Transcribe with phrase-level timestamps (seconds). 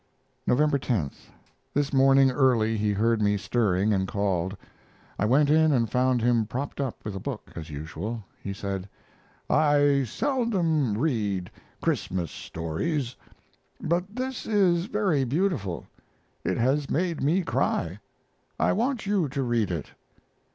[0.47, 1.11] November 10.
[1.75, 4.57] This morning early he heard me stirring and called.
[5.19, 8.23] I went in and found him propped up with a book, as usual.
[8.41, 8.89] He said:
[9.47, 11.51] "I seldom read
[11.83, 13.15] Christmas stories,
[13.79, 15.85] but this is very beautiful.
[16.43, 17.99] It has made me cry.
[18.59, 19.91] I want you to read it."